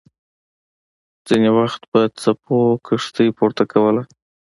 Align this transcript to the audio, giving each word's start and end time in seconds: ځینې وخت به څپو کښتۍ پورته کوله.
ځینې 1.27 1.49
وخت 1.57 1.81
به 1.91 2.01
څپو 2.21 2.59
کښتۍ 2.85 3.27
پورته 3.37 3.63
کوله. 3.71 4.01